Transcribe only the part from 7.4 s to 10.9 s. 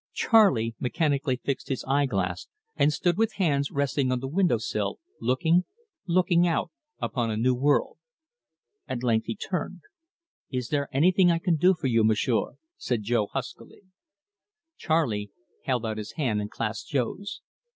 world. At length he turned. "Is there